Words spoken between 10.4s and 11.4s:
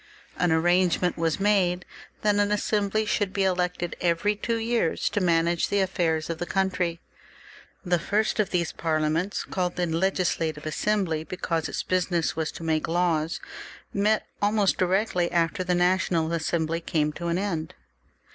..fl,*> 398 THE REVOLUTION. [CH. lative Assembly,